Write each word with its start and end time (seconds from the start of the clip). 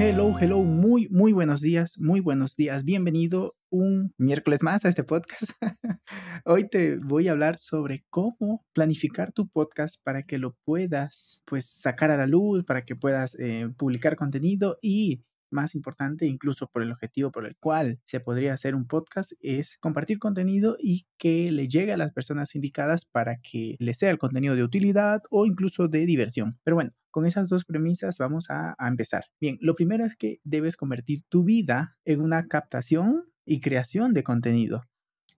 Hello, 0.00 0.32
hello, 0.38 0.62
muy, 0.62 1.08
muy 1.10 1.32
buenos 1.32 1.60
días, 1.60 1.98
muy 1.98 2.20
buenos 2.20 2.54
días. 2.54 2.84
Bienvenido 2.84 3.56
un 3.68 4.14
miércoles 4.16 4.62
más 4.62 4.84
a 4.84 4.90
este 4.90 5.02
podcast. 5.02 5.50
Hoy 6.44 6.68
te 6.68 6.98
voy 6.98 7.26
a 7.26 7.32
hablar 7.32 7.58
sobre 7.58 8.04
cómo 8.08 8.64
planificar 8.72 9.32
tu 9.32 9.48
podcast 9.48 9.96
para 10.04 10.22
que 10.22 10.38
lo 10.38 10.54
puedas 10.64 11.42
pues 11.46 11.68
sacar 11.68 12.12
a 12.12 12.16
la 12.16 12.28
luz, 12.28 12.64
para 12.64 12.84
que 12.84 12.94
puedas 12.94 13.36
eh, 13.40 13.70
publicar 13.76 14.14
contenido 14.14 14.78
y 14.80 15.24
más 15.50 15.74
importante, 15.74 16.26
incluso 16.26 16.68
por 16.68 16.82
el 16.82 16.92
objetivo 16.92 17.30
por 17.30 17.46
el 17.46 17.56
cual 17.56 18.00
se 18.04 18.20
podría 18.20 18.54
hacer 18.54 18.74
un 18.74 18.86
podcast, 18.86 19.32
es 19.40 19.78
compartir 19.78 20.18
contenido 20.18 20.76
y 20.80 21.06
que 21.18 21.50
le 21.52 21.68
llegue 21.68 21.92
a 21.92 21.96
las 21.96 22.12
personas 22.12 22.54
indicadas 22.54 23.04
para 23.04 23.38
que 23.40 23.76
les 23.78 23.98
sea 23.98 24.10
el 24.10 24.18
contenido 24.18 24.56
de 24.56 24.64
utilidad 24.64 25.22
o 25.30 25.46
incluso 25.46 25.88
de 25.88 26.06
diversión. 26.06 26.58
Pero 26.64 26.76
bueno, 26.76 26.90
con 27.10 27.26
esas 27.26 27.48
dos 27.48 27.64
premisas 27.64 28.18
vamos 28.18 28.50
a, 28.50 28.74
a 28.78 28.88
empezar. 28.88 29.24
Bien, 29.40 29.58
lo 29.60 29.74
primero 29.74 30.04
es 30.04 30.16
que 30.16 30.40
debes 30.44 30.76
convertir 30.76 31.22
tu 31.28 31.44
vida 31.44 31.96
en 32.04 32.20
una 32.20 32.46
captación 32.46 33.24
y 33.44 33.60
creación 33.60 34.14
de 34.14 34.22
contenido. 34.22 34.84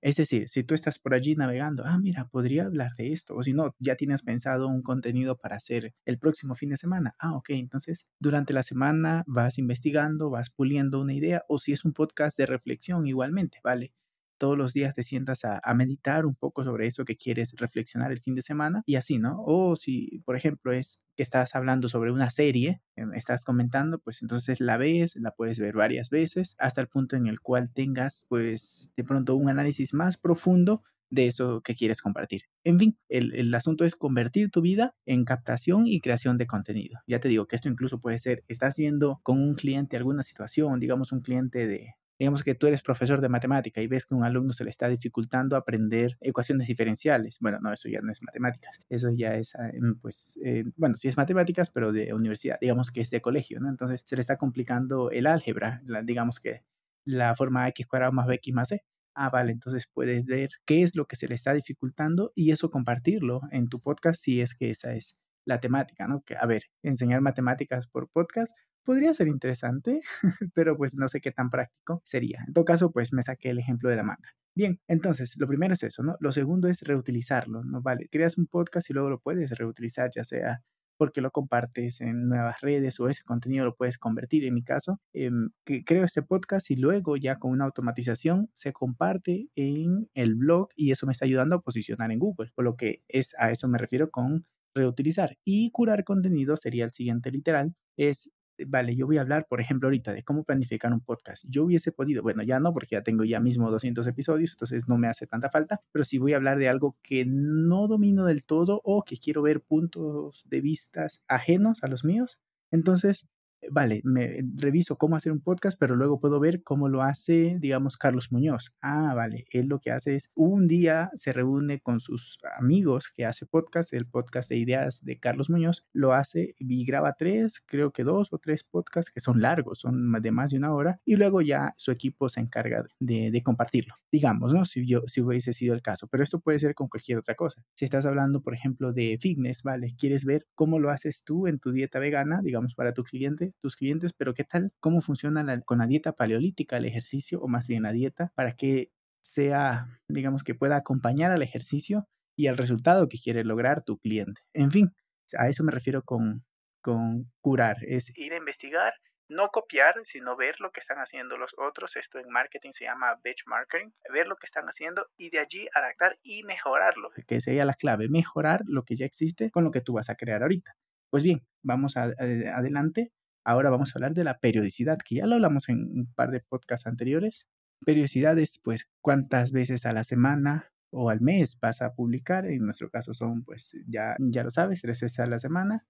Es 0.03 0.17
decir, 0.17 0.49
si 0.49 0.65
tú 0.65 0.75
estás 0.75 0.99
por 0.99 1.15
allí 1.15 1.35
navegando, 1.37 1.85
ah, 1.87 1.99
mira, 1.99 2.27
podría 2.29 2.65
hablar 2.65 2.93
de 2.97 3.13
esto, 3.13 3.35
o 3.37 3.43
si 3.43 3.53
no, 3.53 3.75
ya 3.79 3.97
tienes 3.97 4.23
pensado 4.23 4.69
un 4.69 4.83
contenido 4.83 5.37
para 5.39 5.57
hacer 5.57 5.95
el 6.07 6.19
próximo 6.19 6.55
fin 6.55 6.71
de 6.71 6.77
semana, 6.79 7.15
ah, 7.19 7.35
ok, 7.35 7.51
entonces 7.51 8.07
durante 8.19 8.53
la 8.55 8.63
semana 8.63 9.25
vas 9.27 9.59
investigando, 9.59 10.31
vas 10.31 10.51
puliendo 10.51 11.01
una 11.01 11.15
idea, 11.15 11.45
o 11.49 11.59
si 11.59 11.73
es 11.73 11.85
un 11.85 11.93
podcast 11.93 12.37
de 12.39 12.47
reflexión 12.47 13.07
igualmente, 13.07 13.59
¿vale? 13.65 13.93
Todos 14.41 14.57
los 14.57 14.73
días 14.73 14.95
te 14.95 15.03
sientas 15.03 15.45
a, 15.45 15.61
meditar 15.75 16.25
un 16.25 16.35
poco 16.35 16.65
sobre 16.65 16.87
eso 16.87 17.05
que 17.05 17.15
quieres 17.15 17.55
reflexionar 17.57 18.11
el 18.11 18.21
fin 18.21 18.35
de 18.35 18.43
semana 18.43 18.83
y 18.87 18.97
así, 18.97 19.19
¿no? 19.19 19.43
O 19.45 19.77
si, 19.77 20.23
por 20.25 20.35
ejemplo, 20.35 20.73
es 20.73 21.03
que 21.15 21.23
estás 21.23 21.55
hablando 21.55 21.89
sobre 21.89 22.11
una 22.11 22.31
serie, 22.31 22.81
em, 22.97 23.13
estás 23.13 23.45
comentando, 23.45 23.99
pues 23.99 24.23
entonces 24.23 24.61
la 24.61 24.79
ves, 24.79 25.15
la 25.17 25.33
puedes 25.33 25.59
ver 25.59 25.75
varias 25.75 26.09
veces 26.09 26.57
hasta 26.59 26.81
el 26.81 26.89
punto 26.89 27.17
en 27.17 27.27
el 27.27 27.41
cual 27.41 27.71
tengas, 27.71 28.25
pues, 28.31 28.91
de 28.97 29.05
pronto 29.05 29.37
un 29.37 29.51
análisis 29.51 29.93
más 29.93 30.17
profundo 30.17 30.83
de 31.11 31.27
eso 31.27 31.61
que 31.61 31.75
quieres 31.75 32.01
compartir. 32.01 32.45
En 32.65 32.79
fin, 32.79 32.99
el, 33.11 33.35
el, 33.35 33.55
asunto 33.55 33.85
es 33.85 33.95
convertir 33.95 34.51
tu 34.51 34.63
vida 34.63 34.95
en 35.05 35.25
captación 35.25 35.87
y 35.87 36.01
creación 36.01 36.39
de 36.39 36.47
contenido. 36.47 36.99
Ya 37.07 37.21
te 37.21 37.29
digo 37.29 37.47
que 37.47 37.57
esto 37.57 37.69
incluso 37.69 38.01
puede 38.01 38.19
ser, 38.19 38.43
estás 38.49 38.77
viendo 38.77 39.21
con 39.23 39.43
un 39.43 39.55
cliente 39.55 39.97
alguna 39.99 40.23
situación, 40.23 40.81
digamos 40.81 41.13
un 41.13 41.21
cliente 41.21 41.67
de, 41.67 41.95
digamos 42.21 42.45
que 42.45 42.55
tú 42.55 42.67
eres 42.67 42.83
profesor 42.83 43.23
de 43.23 43.31
matemática 43.31 43.81
y 43.81 43.87
ves 43.87 44.05
que 44.05 44.15
a 44.15 44.19
un 44.19 44.25
alumno 44.25 44.53
se 44.53 44.63
le 44.63 44.69
está 44.69 44.91
dificultando 44.91 45.57
aprender 45.57 46.19
ecuaciones 46.21 46.69
diferenciales. 46.69 47.39
Bueno, 47.41 47.61
no, 47.63 47.73
eso 47.73 47.89
ya 47.89 48.03
no 48.03 48.13
es 48.13 48.23
matemáticas, 48.23 48.79
eso 48.91 49.09
ya 49.11 49.37
es, 49.37 49.55
ah, 49.55 49.71
pues, 50.03 50.39
eh, 50.45 50.65
bueno, 50.77 50.99
sí 50.99 51.09
es 51.09 51.17
matemáticas, 51.17 51.71
pero 51.71 51.93
de 51.93 52.13
universidad, 52.13 52.59
digamos 52.61 52.91
que 52.91 53.01
es 53.01 53.09
de 53.09 53.23
colegio, 53.23 53.59
¿no? 53.59 53.71
Entonces 53.71 54.03
se 54.05 54.17
le 54.17 54.21
está 54.21 54.37
complicando 54.37 55.11
el 55.11 55.27
álgebra, 55.27 55.81
digamos 56.05 56.41
que 56.41 56.63
la 57.07 57.35
forma 57.35 57.67
x 57.69 57.87
cuadrado 57.87 58.13
más 58.13 58.27
bx 58.27 58.53
más 58.53 58.69
c. 58.69 58.85
Ah, 59.15 59.31
vale, 59.31 59.53
entonces 59.53 59.89
puedes 59.91 60.27
ver 60.27 60.51
qué 60.67 60.83
es 60.83 60.95
lo 60.97 61.07
que 61.07 61.17
se 61.17 61.27
le 61.27 61.35
está 61.35 61.55
dificultando 61.55 62.33
y 62.35 62.53
eso 62.53 62.69
compartirlo 62.69 63.41
en 63.51 63.69
tu 63.69 63.81
podcast 63.81 64.21
si 64.21 64.43
es 64.43 64.55
que 64.55 64.71
esa 64.71 64.93
es 64.93 65.19
la 65.47 65.59
temática, 65.59 66.07
¿no? 66.07 66.23
Que, 66.23 66.37
a 66.37 66.45
ver, 66.45 66.65
enseñar 66.83 67.23
matemáticas 67.23 67.87
por 67.87 68.11
podcast 68.11 68.55
podría 68.85 69.15
ser 69.15 69.29
interesante, 69.29 70.01
pero 70.55 70.77
pues 70.77 70.95
no 70.95 71.09
sé 71.09 71.21
qué 71.21 71.33
tan 71.33 71.51
práctico 71.51 72.03
sería. 72.05 72.45
En 72.47 72.53
todo 72.53 72.65
caso, 72.65 72.91
pues 72.93 73.13
me 73.13 73.23
saqué 73.23 73.51
el 73.51 73.59
ejemplo 73.59 73.91
de 73.91 73.97
la 73.97 74.03
manga. 74.05 74.35
Bien, 74.55 74.81
entonces, 74.89 75.37
lo 75.39 75.47
primero 75.47 75.75
es 75.75 75.83
eso, 75.83 76.03
¿no? 76.03 76.17
Lo 76.21 76.33
segundo 76.33 76.69
es 76.69 76.83
reutilizarlo, 76.83 77.65
¿no? 77.65 77.83
Vale, 77.83 78.09
creas 78.11 78.37
un 78.39 78.47
podcast 78.47 78.91
y 78.91 78.95
luego 78.95 79.11
lo 79.11 79.21
puedes 79.21 79.51
reutilizar, 79.53 80.11
ya 80.15 80.25
sea 80.25 80.63
porque 81.01 81.23
lo 81.23 81.31
compartes 81.31 82.03
en 82.03 82.29
nuevas 82.29 82.61
redes 82.61 83.01
o 83.01 83.09
ese 83.09 83.25
contenido 83.25 83.65
lo 83.65 83.75
puedes 83.75 83.97
convertir. 83.97 84.45
En 84.45 84.53
mi 84.53 84.63
caso, 84.63 85.01
em, 85.15 85.49
que 85.65 85.83
creo 85.83 86.05
este 86.05 86.21
podcast 86.23 86.71
y 86.71 86.77
luego 86.77 87.17
ya 87.17 87.37
con 87.37 87.53
una 87.53 87.65
automatización 87.65 88.51
se 88.53 88.75
comparte 88.75 89.49
en 89.55 90.11
el 90.13 90.35
blog 90.35 90.69
y 90.77 90.93
eso 90.93 91.07
me 91.07 91.13
está 91.13 91.25
ayudando 91.25 91.57
a 91.57 91.63
posicionar 91.63 92.13
en 92.13 92.19
Google, 92.19 92.51
por 92.55 92.67
lo 92.67 92.77
que 92.77 93.03
es 93.09 93.35
a 93.39 93.51
eso 93.51 93.67
me 93.67 93.79
refiero 93.79 94.11
con 94.11 94.45
reutilizar. 94.75 95.39
Y 95.43 95.71
curar 95.71 96.05
contenido 96.05 96.59
sería 96.59 96.85
el 96.85 96.91
siguiente 96.91 97.31
literal, 97.31 97.75
es 97.97 98.31
vale, 98.67 98.97
yo 98.97 99.07
voy 99.07 99.19
a 99.19 99.23
hablar, 99.23 99.47
por 99.49 99.61
ejemplo, 99.61 99.89
ahorita 99.89 100.13
de 100.13 100.23
cómo 100.23 100.45
planificar 100.45 100.93
un 100.93 101.01
podcast. 101.01 101.45
Yo 101.49 101.65
hubiese 101.65 101.93
podido, 101.93 102.23
bueno, 102.23 102.43
ya 102.43 102.61
no, 102.61 102.73
porque 102.73 102.97
ya 102.97 103.03
tengo 103.03 103.25
ya 103.25 103.41
mismo 103.41 103.71
200 103.71 104.07
episodios, 104.07 104.53
entonces 104.53 104.89
no 104.89 104.99
me 104.99 105.09
hace 105.09 105.27
tanta 105.27 105.51
falta, 105.51 105.81
pero 105.93 106.05
si 106.05 106.19
voy 106.19 106.33
a 106.33 106.37
hablar 106.37 106.59
de 106.59 106.69
algo 106.69 106.97
que 107.03 107.25
no 107.27 107.89
domino 107.89 108.25
del 108.25 108.45
todo 108.45 108.81
o 108.85 109.03
que 109.03 109.17
quiero 109.17 109.43
ver 109.43 109.63
puntos 109.63 110.45
de 110.49 110.61
vistas 110.61 111.23
ajenos 111.29 111.83
a 111.85 111.89
los 111.89 112.05
míos. 112.05 112.39
Entonces, 112.71 113.27
vale, 113.71 114.01
me 114.05 114.43
reviso 114.57 114.97
cómo 114.97 115.17
hacer 115.17 115.33
un 115.33 115.41
podcast, 115.41 115.79
pero 115.79 115.97
luego 115.97 116.21
puedo 116.21 116.41
ver 116.41 116.63
cómo 116.63 116.89
lo 116.89 117.03
hace, 117.03 117.59
digamos, 117.61 117.97
Carlos 117.97 118.33
Muñoz. 118.33 118.73
Ah, 118.81 119.15
vale, 119.15 119.45
él 119.51 119.67
lo 119.67 119.81
que 119.81 119.91
hace 119.91 120.17
es 120.17 120.31
un 120.35 120.69
día 120.69 121.11
se 121.15 121.33
reúne 121.33 121.81
con 121.81 122.01
sus 122.01 122.39
amigos 122.59 123.11
que 123.15 123.27
hace 123.27 123.47
podcast, 123.47 123.93
el 123.93 124.07
podcast 124.07 124.49
de 124.49 124.57
ideas 124.57 125.05
de 125.05 125.19
Carlos 125.19 125.51
Muñoz, 125.51 125.85
lo 125.93 126.13
hace 126.13 126.55
y 126.59 126.85
graba 126.85 127.15
tres, 127.19 127.63
creo 127.67 127.93
que 127.93 128.05
dos 128.05 128.33
o 128.33 128.39
tres 128.39 128.65
podcasts 128.65 129.11
que 129.11 129.21
son 129.21 129.41
largos, 129.41 129.81
son 129.81 130.13
de 130.13 130.31
más 130.31 130.51
de 130.51 130.59
una 130.59 130.75
hora, 130.75 131.01
y 131.05 131.17
luego 131.17 131.41
ya 131.43 131.75
su 131.77 131.91
equipo 131.91 132.29
se 132.29 132.41
encarga 132.41 132.85
de, 132.99 133.31
de 133.31 133.43
compartirlo, 133.43 133.95
digamos, 134.11 134.53
¿no? 134.53 134.65
Si, 134.65 134.87
yo, 134.87 135.03
si 135.07 135.21
hubiese 135.21 135.53
sido 135.53 135.75
el 135.75 135.83
caso, 135.83 136.09
pero 136.09 136.25
esto 136.25 136.41
puede 136.41 136.59
ser 136.59 136.75
con 136.75 136.89
cualquier 136.89 137.19
otra 137.19 137.35
cosa. 137.35 137.65
Si 137.75 137.85
estás 137.85 138.07
hablando, 138.07 138.43
por 138.43 138.55
ejemplo, 138.55 138.93
de 138.93 139.19
fitness, 139.21 139.63
¿vale? 139.63 139.95
¿Quieres 139.99 140.25
ver 140.25 140.47
cómo 140.55 140.79
lo 140.79 140.91
haces 140.91 141.25
tú 141.25 141.47
en 141.47 141.59
tu 141.59 141.73
dieta 141.73 141.99
vegana, 141.99 142.41
digamos, 142.43 142.75
para 142.75 142.93
tu 142.93 143.05
cliente? 143.05 143.50
Tus 143.61 143.77
clientes, 143.77 144.13
pero 144.13 144.35
¿qué 144.35 144.45
tal? 144.45 144.73
¿Cómo 144.81 145.01
funciona 145.01 145.61
con 145.63 145.79
la 145.79 145.87
dieta 145.87 146.13
paleolítica, 146.13 146.77
el 146.77 146.85
ejercicio 146.85 147.41
o 147.41 147.49
más 147.49 147.69
bien 147.69 147.83
la 147.83 147.93
dieta 147.93 148.33
para 148.35 148.53
que 148.53 148.93
sea, 149.23 150.01
digamos, 150.09 150.45
que 150.45 150.55
pueda 150.55 150.77
acompañar 150.77 151.31
al 151.31 151.43
ejercicio 151.43 152.09
y 152.37 152.47
al 152.47 152.57
resultado 152.57 153.09
que 153.09 153.19
quiere 153.19 153.45
lograr 153.45 153.83
tu 153.83 153.99
cliente? 153.99 154.41
En 154.55 154.71
fin, 154.71 154.95
a 155.39 155.49
eso 155.49 155.65
me 155.65 155.73
refiero 155.73 156.03
con, 156.03 156.45
con 156.81 157.31
curar, 157.41 157.79
es 157.83 158.17
ir 158.17 158.33
a 158.33 158.39
investigar 158.39 158.95
no 159.31 159.49
copiar, 159.49 159.95
sino 160.05 160.37
ver 160.37 160.61
lo 160.61 160.73
que 160.73 160.81
están 160.81 160.99
haciendo 160.99 161.39
los 161.39 161.55
otros. 161.57 161.97
Esto 161.97 162.19
en 162.19 162.29
marketing 162.29 162.73
se 162.73 162.85
llama 162.85 163.19
benchmarking, 163.23 163.95
ver 164.13 164.27
lo 164.27 164.37
que 164.37 164.47
están 164.47 164.67
haciendo 164.67 165.07
y 165.17 165.31
de 165.31 165.39
allí 165.39 165.69
adaptar 165.73 166.19
y 166.23 166.43
mejorarlo, 166.43 167.11
que 167.27 167.41
sería 167.41 167.65
la 167.65 167.75
clave, 167.75 168.09
mejorar 168.09 168.63
lo 168.67 168.85
que 168.85 168.97
ya 168.97 169.07
existe 169.07 169.51
con 169.51 169.65
lo 169.65 169.71
que 169.71 169.81
tú 169.81 169.95
vas 169.95 170.11
a 170.11 170.17
crear 170.17 170.43
ahorita. 170.43 170.77
Pues 171.11 171.23
bien, 171.23 171.47
vamos 171.63 171.97
adelante 171.97 173.13
Ahora 173.45 173.71
vamos 173.71 173.91
a 173.91 173.99
hablar 173.99 174.15
de 174.15 174.25
la 174.25 174.39
periodicidad, 174.39 174.99
que 174.99 175.17
ya 175.17 175.27
lo 175.27 175.35
hablamos 175.37 175.69
en 175.69 175.85
un 175.93 176.13
par 176.15 176.31
de 176.31 176.41
podcasts 176.41 176.87
anteriores. 176.87 177.47
Periodicidad 177.85 178.39
es, 178.39 178.61
pues, 178.63 178.89
cuántas 179.03 179.53
veces 179.53 179.87
a 179.87 179.93
la 179.93 180.05
semana 180.05 180.73
o 180.93 181.11
al 181.11 181.21
mes 181.21 181.59
vas 181.61 181.83
a 181.83 181.95
publicar. 181.95 182.47
En 182.47 182.65
nuestro 182.67 182.91
caso 182.91 183.15
son, 183.15 183.45
pues, 183.45 183.77
ya, 183.87 184.17
ya 184.21 184.45
lo 184.45 184.51
sabes, 184.51 184.83
tres 184.83 185.01
veces 185.01 185.21
a 185.21 185.27
la 185.27 185.39
semana. 185.39 185.87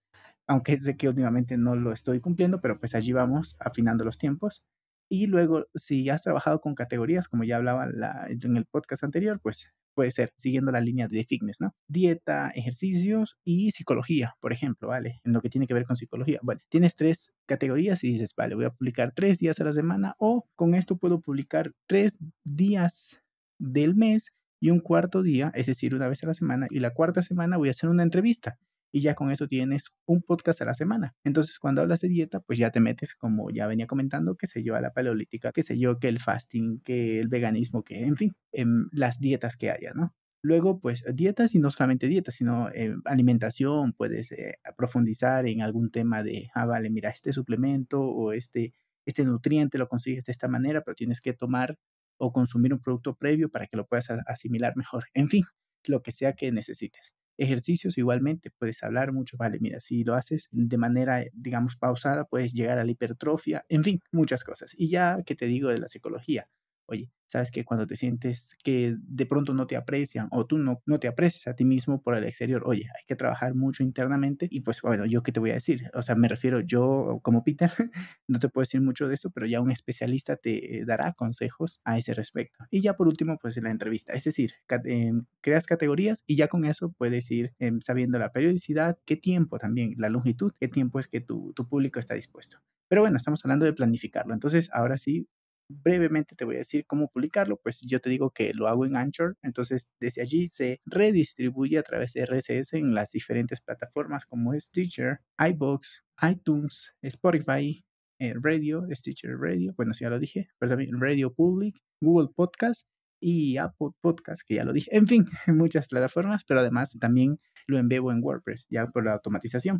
Aunque 0.48 0.76
sé 0.78 0.96
que 0.96 1.08
últimamente 1.08 1.58
no 1.58 1.76
lo 1.76 1.92
estoy 1.92 2.20
cumpliendo, 2.20 2.60
pero 2.60 2.78
pues 2.80 2.94
allí 2.94 3.12
vamos 3.12 3.56
afinando 3.60 4.04
los 4.04 4.18
tiempos. 4.18 4.64
Y 5.08 5.26
luego, 5.26 5.66
si 5.74 6.08
has 6.10 6.22
trabajado 6.22 6.60
con 6.60 6.74
categorías, 6.74 7.28
como 7.28 7.44
ya 7.44 7.56
hablaba 7.56 7.88
en 8.28 8.56
el 8.56 8.66
podcast 8.66 9.04
anterior, 9.04 9.40
pues 9.42 9.70
puede 10.00 10.12
ser 10.12 10.32
siguiendo 10.34 10.72
la 10.72 10.80
línea 10.80 11.08
de 11.08 11.24
fitness, 11.24 11.60
¿no? 11.60 11.74
Dieta, 11.86 12.48
ejercicios 12.54 13.36
y 13.44 13.70
psicología, 13.72 14.34
por 14.40 14.50
ejemplo, 14.50 14.88
¿vale? 14.88 15.20
En 15.24 15.34
lo 15.34 15.42
que 15.42 15.50
tiene 15.50 15.66
que 15.66 15.74
ver 15.74 15.84
con 15.84 15.94
psicología. 15.94 16.40
Bueno, 16.42 16.62
tienes 16.70 16.96
tres 16.96 17.34
categorías 17.44 18.02
y 18.02 18.12
dices, 18.12 18.34
vale, 18.34 18.54
voy 18.54 18.64
a 18.64 18.70
publicar 18.70 19.12
tres 19.14 19.38
días 19.40 19.60
a 19.60 19.64
la 19.64 19.74
semana 19.74 20.14
o 20.18 20.48
con 20.56 20.74
esto 20.74 20.96
puedo 20.96 21.20
publicar 21.20 21.72
tres 21.86 22.18
días 22.44 23.20
del 23.58 23.94
mes 23.94 24.32
y 24.58 24.70
un 24.70 24.80
cuarto 24.80 25.22
día, 25.22 25.52
es 25.54 25.66
decir, 25.66 25.94
una 25.94 26.08
vez 26.08 26.24
a 26.24 26.28
la 26.28 26.34
semana, 26.34 26.66
y 26.70 26.80
la 26.80 26.94
cuarta 26.94 27.20
semana 27.20 27.58
voy 27.58 27.68
a 27.68 27.72
hacer 27.72 27.90
una 27.90 28.02
entrevista 28.02 28.58
y 28.92 29.00
ya 29.00 29.14
con 29.14 29.30
eso 29.30 29.46
tienes 29.46 29.94
un 30.06 30.22
podcast 30.22 30.62
a 30.62 30.64
la 30.64 30.74
semana. 30.74 31.14
Entonces, 31.24 31.58
cuando 31.58 31.82
hablas 31.82 32.00
de 32.00 32.08
dieta, 32.08 32.40
pues 32.40 32.58
ya 32.58 32.70
te 32.70 32.80
metes, 32.80 33.14
como 33.14 33.50
ya 33.50 33.66
venía 33.66 33.86
comentando, 33.86 34.36
que 34.36 34.46
sé 34.46 34.62
yo, 34.62 34.74
a 34.74 34.80
la 34.80 34.92
paleolítica, 34.92 35.52
que 35.52 35.62
sé 35.62 35.78
yo, 35.78 35.98
que 35.98 36.08
el 36.08 36.20
fasting, 36.20 36.80
que 36.80 37.20
el 37.20 37.28
veganismo, 37.28 37.84
que 37.84 38.04
en 38.04 38.16
fin, 38.16 38.32
en 38.52 38.86
las 38.92 39.18
dietas 39.18 39.56
que 39.56 39.70
haya, 39.70 39.92
¿no? 39.94 40.14
Luego, 40.42 40.80
pues 40.80 41.04
dietas 41.14 41.54
y 41.54 41.58
no 41.58 41.70
solamente 41.70 42.06
dietas, 42.06 42.34
sino 42.34 42.70
eh, 42.70 42.94
alimentación, 43.04 43.92
puedes 43.92 44.32
eh, 44.32 44.54
profundizar 44.76 45.46
en 45.46 45.60
algún 45.60 45.90
tema 45.90 46.22
de, 46.22 46.48
ah, 46.54 46.64
vale, 46.64 46.88
mira, 46.88 47.10
este 47.10 47.32
suplemento 47.34 48.00
o 48.00 48.32
este, 48.32 48.72
este 49.04 49.24
nutriente 49.24 49.76
lo 49.76 49.88
consigues 49.88 50.24
de 50.24 50.32
esta 50.32 50.48
manera, 50.48 50.82
pero 50.82 50.94
tienes 50.94 51.20
que 51.20 51.34
tomar 51.34 51.78
o 52.18 52.32
consumir 52.32 52.72
un 52.72 52.80
producto 52.80 53.16
previo 53.16 53.50
para 53.50 53.66
que 53.66 53.76
lo 53.76 53.86
puedas 53.86 54.08
asimilar 54.26 54.76
mejor. 54.76 55.04
En 55.14 55.28
fin, 55.28 55.44
lo 55.86 56.02
que 56.02 56.12
sea 56.12 56.34
que 56.34 56.52
necesites. 56.52 57.14
Ejercicios 57.38 57.98
igualmente, 57.98 58.50
puedes 58.50 58.82
hablar 58.82 59.12
mucho, 59.12 59.36
vale, 59.38 59.58
mira, 59.60 59.80
si 59.80 60.04
lo 60.04 60.14
haces 60.14 60.48
de 60.52 60.76
manera, 60.78 61.24
digamos, 61.32 61.76
pausada, 61.76 62.24
puedes 62.24 62.52
llegar 62.52 62.78
a 62.78 62.84
la 62.84 62.90
hipertrofia, 62.90 63.64
en 63.68 63.84
fin, 63.84 64.00
muchas 64.12 64.44
cosas. 64.44 64.74
Y 64.76 64.90
ya 64.90 65.18
que 65.24 65.34
te 65.34 65.46
digo 65.46 65.70
de 65.70 65.78
la 65.78 65.88
psicología, 65.88 66.48
oye, 66.90 67.10
sabes 67.26 67.50
que 67.50 67.64
cuando 67.64 67.86
te 67.86 67.96
sientes 67.96 68.56
que 68.64 68.96
de 68.98 69.26
pronto 69.26 69.54
no 69.54 69.66
te 69.66 69.76
aprecian 69.76 70.28
o 70.32 70.46
tú 70.46 70.58
no, 70.58 70.82
no 70.84 70.98
te 70.98 71.08
aprecias 71.08 71.46
a 71.46 71.54
ti 71.54 71.64
mismo 71.64 72.02
por 72.02 72.16
el 72.16 72.24
exterior, 72.24 72.62
oye, 72.66 72.86
hay 72.86 73.04
que 73.06 73.14
trabajar 73.16 73.54
mucho 73.54 73.82
internamente 73.82 74.48
y 74.50 74.60
pues 74.60 74.82
bueno, 74.82 75.06
yo 75.06 75.22
qué 75.22 75.32
te 75.32 75.40
voy 75.40 75.50
a 75.50 75.54
decir, 75.54 75.90
o 75.94 76.02
sea, 76.02 76.16
me 76.16 76.28
refiero 76.28 76.60
yo 76.60 77.20
como 77.22 77.44
Peter, 77.44 77.70
no 78.28 78.38
te 78.40 78.48
puedo 78.48 78.62
decir 78.62 78.80
mucho 78.80 79.06
de 79.08 79.14
eso, 79.14 79.30
pero 79.30 79.46
ya 79.46 79.60
un 79.60 79.70
especialista 79.70 80.36
te 80.36 80.84
dará 80.84 81.12
consejos 81.12 81.80
a 81.84 81.98
ese 81.98 82.14
respecto. 82.14 82.64
Y 82.70 82.80
ya 82.82 82.94
por 82.96 83.08
último, 83.08 83.38
pues 83.40 83.56
la 83.62 83.70
entrevista, 83.70 84.12
es 84.12 84.24
decir, 84.24 84.52
em, 84.84 85.26
creas 85.40 85.66
categorías 85.66 86.24
y 86.26 86.36
ya 86.36 86.48
con 86.48 86.64
eso 86.64 86.92
puedes 86.92 87.30
ir 87.30 87.54
em, 87.58 87.80
sabiendo 87.80 88.18
la 88.18 88.32
periodicidad, 88.32 88.98
qué 89.04 89.16
tiempo 89.16 89.58
también, 89.58 89.94
la 89.98 90.08
longitud, 90.08 90.52
qué 90.58 90.68
tiempo 90.68 90.98
es 90.98 91.06
que 91.08 91.20
tu, 91.20 91.52
tu 91.54 91.68
público 91.68 92.00
está 92.00 92.14
dispuesto. 92.14 92.58
Pero 92.88 93.02
bueno, 93.02 93.16
estamos 93.16 93.44
hablando 93.44 93.66
de 93.66 93.72
planificarlo. 93.72 94.34
Entonces, 94.34 94.68
ahora 94.72 94.98
sí, 94.98 95.28
brevemente 95.70 96.34
te 96.34 96.44
voy 96.44 96.56
a 96.56 96.58
decir 96.58 96.84
cómo 96.86 97.08
publicarlo, 97.08 97.58
pues 97.62 97.80
yo 97.82 98.00
te 98.00 98.10
digo 98.10 98.30
que 98.30 98.52
lo 98.54 98.66
hago 98.68 98.84
en 98.84 98.96
Anchor, 98.96 99.36
entonces 99.42 99.88
desde 100.00 100.22
allí 100.22 100.48
se 100.48 100.80
redistribuye 100.84 101.78
a 101.78 101.82
través 101.82 102.12
de 102.12 102.26
RSS 102.26 102.74
en 102.74 102.94
las 102.94 103.12
diferentes 103.12 103.60
plataformas 103.60 104.26
como 104.26 104.58
Stitcher, 104.58 105.20
iBox, 105.38 106.02
iTunes, 106.28 106.94
Spotify, 107.02 107.84
eh, 108.18 108.34
Radio, 108.42 108.86
Stitcher 108.90 109.38
Radio, 109.38 109.72
bueno, 109.76 109.94
si 109.94 110.04
ya 110.04 110.10
lo 110.10 110.18
dije, 110.18 110.48
pero 110.58 110.70
también 110.70 111.00
Radio 111.00 111.32
Public, 111.32 111.78
Google 112.02 112.28
Podcast 112.34 112.90
y 113.20 113.56
Apple 113.56 113.90
Podcast, 114.00 114.42
que 114.46 114.56
ya 114.56 114.64
lo 114.64 114.72
dije, 114.72 114.94
en 114.94 115.06
fin, 115.06 115.24
muchas 115.46 115.86
plataformas, 115.86 116.44
pero 116.44 116.60
además 116.60 116.96
también 116.98 117.38
lo 117.66 117.78
envío 117.78 118.10
en 118.10 118.22
WordPress, 118.22 118.66
ya 118.68 118.86
por 118.86 119.04
la 119.04 119.12
automatización. 119.14 119.78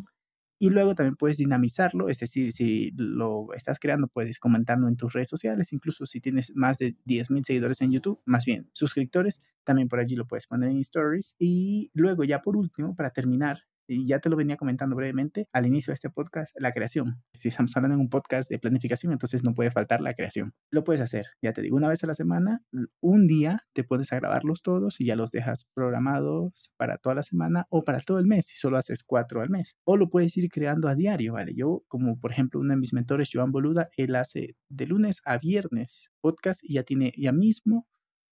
Y 0.63 0.69
luego 0.69 0.93
también 0.93 1.15
puedes 1.15 1.37
dinamizarlo, 1.37 2.07
es 2.07 2.19
decir, 2.19 2.51
si 2.51 2.91
lo 2.95 3.51
estás 3.55 3.79
creando, 3.79 4.07
puedes 4.07 4.37
comentarlo 4.37 4.87
en 4.87 4.95
tus 4.95 5.11
redes 5.11 5.27
sociales, 5.27 5.73
incluso 5.73 6.05
si 6.05 6.21
tienes 6.21 6.55
más 6.55 6.77
de 6.77 6.95
10.000 7.03 7.43
seguidores 7.45 7.81
en 7.81 7.91
YouTube, 7.91 8.21
más 8.25 8.45
bien 8.45 8.69
suscriptores, 8.71 9.41
también 9.63 9.87
por 9.89 9.99
allí 9.99 10.15
lo 10.15 10.27
puedes 10.27 10.45
poner 10.45 10.69
en 10.69 10.77
stories. 10.77 11.35
Y 11.39 11.89
luego 11.95 12.23
ya 12.25 12.43
por 12.43 12.55
último, 12.57 12.95
para 12.95 13.09
terminar, 13.09 13.63
y 13.91 14.07
ya 14.07 14.19
te 14.19 14.29
lo 14.29 14.37
venía 14.37 14.55
comentando 14.55 14.95
brevemente 14.95 15.49
al 15.51 15.65
inicio 15.65 15.91
de 15.91 15.95
este 15.95 16.09
podcast, 16.09 16.55
la 16.57 16.71
creación. 16.71 17.21
Si 17.33 17.49
estamos 17.49 17.75
hablando 17.75 17.95
en 17.95 18.01
un 18.01 18.09
podcast 18.09 18.49
de 18.49 18.57
planificación, 18.57 19.11
entonces 19.11 19.43
no 19.43 19.53
puede 19.53 19.69
faltar 19.69 19.99
la 19.99 20.13
creación. 20.13 20.53
Lo 20.69 20.85
puedes 20.85 21.01
hacer, 21.01 21.25
ya 21.41 21.51
te 21.51 21.61
digo, 21.61 21.75
una 21.75 21.89
vez 21.89 22.01
a 22.05 22.07
la 22.07 22.13
semana, 22.13 22.61
un 23.01 23.27
día 23.27 23.65
te 23.73 23.83
puedes 23.83 24.13
a 24.13 24.15
grabarlos 24.15 24.61
todos 24.61 25.01
y 25.01 25.05
ya 25.05 25.17
los 25.17 25.31
dejas 25.31 25.67
programados 25.73 26.73
para 26.77 26.99
toda 26.99 27.15
la 27.15 27.23
semana 27.23 27.67
o 27.69 27.81
para 27.81 27.99
todo 27.99 28.19
el 28.19 28.27
mes, 28.27 28.47
si 28.47 28.57
solo 28.57 28.77
haces 28.77 29.03
cuatro 29.03 29.41
al 29.41 29.49
mes. 29.49 29.75
O 29.83 29.97
lo 29.97 30.09
puedes 30.09 30.37
ir 30.37 30.49
creando 30.49 30.87
a 30.87 30.95
diario, 30.95 31.33
¿vale? 31.33 31.53
Yo, 31.53 31.83
como 31.89 32.17
por 32.17 32.31
ejemplo, 32.31 32.61
uno 32.61 32.73
de 32.73 32.79
mis 32.79 32.93
mentores, 32.93 33.29
Joan 33.33 33.51
Boluda, 33.51 33.89
él 33.97 34.15
hace 34.15 34.55
de 34.69 34.85
lunes 34.85 35.21
a 35.25 35.37
viernes 35.37 36.11
podcast 36.21 36.63
y 36.63 36.75
ya 36.75 36.83
tiene 36.83 37.11
ya 37.17 37.33
mismo 37.33 37.87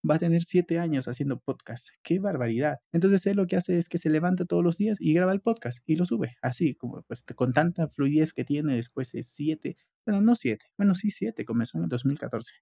va 0.08 0.16
a 0.16 0.20
tener 0.20 0.44
siete 0.44 0.80
años 0.80 1.08
haciendo 1.08 1.40
podcast. 1.40 1.90
¡Qué 2.04 2.20
barbaridad! 2.20 2.80
Entonces 2.92 3.26
él 3.28 3.38
lo 3.38 3.48
que 3.48 3.56
hace 3.56 3.78
es 3.78 3.90
que 3.90 3.98
se 3.98 4.10
levanta 4.10 4.46
todos 4.46 4.64
los 4.64 4.78
días 4.78 4.98
y 5.00 5.14
graba 5.14 5.34
el 5.34 5.42
podcast 5.42 5.80
y 5.86 5.96
lo 5.96 6.06
sube. 6.06 6.36
Así, 6.42 6.76
como 6.76 7.02
pues 7.04 7.24
con 7.36 7.54
tanta 7.54 7.88
fluidez 7.88 8.34
que 8.34 8.46
tiene 8.46 8.76
después 8.76 9.12
de 9.12 9.24
siete, 9.24 9.78
bueno, 10.06 10.22
no 10.22 10.36
siete, 10.36 10.68
bueno, 10.78 10.96
sí 10.96 11.12
siete, 11.12 11.46
comenzó 11.46 11.78
en 11.78 11.86
el 11.86 11.90
2014 11.90 12.54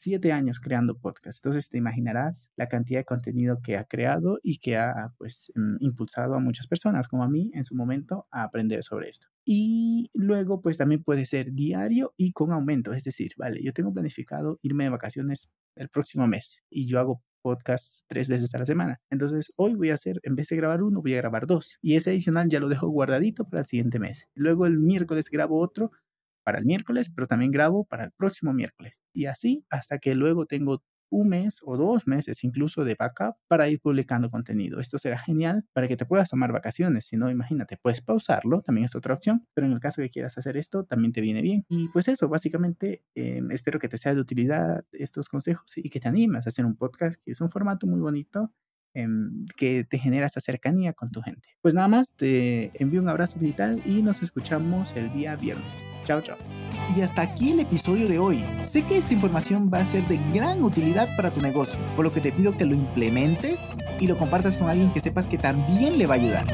siete 0.00 0.32
años 0.32 0.60
creando 0.60 0.98
podcast. 0.98 1.44
Entonces 1.44 1.68
te 1.68 1.78
imaginarás 1.78 2.52
la 2.56 2.68
cantidad 2.68 3.00
de 3.00 3.04
contenido 3.04 3.60
que 3.62 3.76
ha 3.76 3.84
creado 3.84 4.38
y 4.42 4.58
que 4.58 4.76
ha 4.76 5.12
pues 5.18 5.52
mm, 5.56 5.76
impulsado 5.80 6.34
a 6.34 6.40
muchas 6.40 6.66
personas 6.68 7.08
como 7.08 7.24
a 7.24 7.28
mí 7.28 7.50
en 7.52 7.64
su 7.64 7.74
momento 7.74 8.26
a 8.30 8.44
aprender 8.44 8.84
sobre 8.84 9.08
esto. 9.08 9.26
Y 9.44 10.10
luego 10.14 10.60
pues 10.60 10.76
también 10.76 11.02
puede 11.02 11.26
ser 11.26 11.52
diario 11.52 12.14
y 12.16 12.32
con 12.32 12.52
aumento. 12.52 12.92
Es 12.92 13.02
decir, 13.02 13.32
vale, 13.36 13.60
yo 13.62 13.72
tengo 13.72 13.92
planificado 13.92 14.58
irme 14.62 14.84
de 14.84 14.90
vacaciones 14.90 15.50
el 15.74 15.88
próximo 15.88 16.26
mes 16.26 16.62
y 16.70 16.86
yo 16.86 17.00
hago 17.00 17.22
podcast 17.42 18.04
tres 18.08 18.28
veces 18.28 18.54
a 18.54 18.58
la 18.58 18.66
semana. 18.66 19.00
Entonces, 19.10 19.52
hoy 19.56 19.74
voy 19.74 19.90
a 19.90 19.94
hacer, 19.94 20.20
en 20.22 20.34
vez 20.34 20.48
de 20.48 20.56
grabar 20.56 20.82
uno, 20.82 21.00
voy 21.00 21.14
a 21.14 21.18
grabar 21.18 21.46
dos. 21.46 21.78
Y 21.80 21.96
ese 21.96 22.10
adicional 22.10 22.48
ya 22.48 22.60
lo 22.60 22.68
dejo 22.68 22.88
guardadito 22.88 23.48
para 23.48 23.60
el 23.60 23.66
siguiente 23.66 23.98
mes. 23.98 24.26
Luego 24.34 24.66
el 24.66 24.78
miércoles 24.78 25.30
grabo 25.30 25.60
otro 25.60 25.90
para 26.48 26.60
el 26.60 26.64
miércoles, 26.64 27.12
pero 27.14 27.26
también 27.26 27.50
grabo 27.50 27.84
para 27.84 28.04
el 28.04 28.10
próximo 28.12 28.54
miércoles. 28.54 29.02
Y 29.12 29.26
así 29.26 29.66
hasta 29.68 29.98
que 29.98 30.14
luego 30.14 30.46
tengo 30.46 30.82
un 31.10 31.28
mes 31.28 31.60
o 31.62 31.76
dos 31.76 32.06
meses 32.06 32.42
incluso 32.42 32.84
de 32.84 32.96
backup 32.98 33.36
para 33.48 33.68
ir 33.68 33.80
publicando 33.82 34.30
contenido. 34.30 34.80
Esto 34.80 34.98
será 34.98 35.18
genial 35.18 35.66
para 35.74 35.88
que 35.88 35.98
te 35.98 36.06
puedas 36.06 36.30
tomar 36.30 36.50
vacaciones. 36.50 37.04
Si 37.04 37.18
no, 37.18 37.28
imagínate, 37.30 37.76
puedes 37.76 38.00
pausarlo, 38.00 38.62
también 38.62 38.86
es 38.86 38.94
otra 38.94 39.12
opción, 39.12 39.46
pero 39.52 39.66
en 39.66 39.74
el 39.74 39.80
caso 39.80 40.00
que 40.00 40.08
quieras 40.08 40.38
hacer 40.38 40.56
esto, 40.56 40.84
también 40.84 41.12
te 41.12 41.20
viene 41.20 41.42
bien. 41.42 41.66
Y 41.68 41.90
pues 41.90 42.08
eso, 42.08 42.30
básicamente, 42.30 43.04
em, 43.14 43.50
espero 43.50 43.78
que 43.78 43.90
te 43.90 43.98
sea 43.98 44.14
de 44.14 44.20
utilidad 44.22 44.86
estos 44.92 45.28
consejos 45.28 45.76
y 45.76 45.90
que 45.90 46.00
te 46.00 46.08
animes 46.08 46.46
a 46.46 46.48
hacer 46.48 46.64
un 46.64 46.76
podcast, 46.76 47.22
que 47.22 47.32
es 47.32 47.42
un 47.42 47.50
formato 47.50 47.86
muy 47.86 48.00
bonito 48.00 48.54
Em, 48.98 49.46
que 49.56 49.84
te 49.84 49.96
genera 49.96 50.26
esa 50.26 50.40
cercanía 50.40 50.92
con 50.92 51.08
tu 51.10 51.22
gente. 51.22 51.50
Pues 51.62 51.72
nada 51.72 51.86
más, 51.86 52.14
te 52.14 52.72
envío 52.82 53.00
un 53.00 53.08
abrazo 53.08 53.38
digital 53.38 53.80
y 53.84 54.02
nos 54.02 54.20
escuchamos 54.22 54.92
el 54.96 55.12
día 55.12 55.36
viernes. 55.36 55.84
Chao, 56.02 56.20
chao. 56.20 56.36
Y 56.96 57.02
hasta 57.02 57.22
aquí 57.22 57.52
el 57.52 57.60
episodio 57.60 58.08
de 58.08 58.18
hoy. 58.18 58.44
Sé 58.62 58.82
que 58.82 58.98
esta 58.98 59.14
información 59.14 59.70
va 59.72 59.78
a 59.78 59.84
ser 59.84 60.04
de 60.08 60.16
gran 60.34 60.64
utilidad 60.64 61.14
para 61.16 61.32
tu 61.32 61.40
negocio, 61.40 61.78
por 61.94 62.06
lo 62.06 62.12
que 62.12 62.20
te 62.20 62.32
pido 62.32 62.56
que 62.56 62.64
lo 62.64 62.74
implementes 62.74 63.76
y 64.00 64.08
lo 64.08 64.16
compartas 64.16 64.58
con 64.58 64.68
alguien 64.68 64.92
que 64.92 64.98
sepas 64.98 65.28
que 65.28 65.38
también 65.38 65.96
le 65.96 66.06
va 66.06 66.14
a 66.14 66.18
ayudar. 66.18 66.46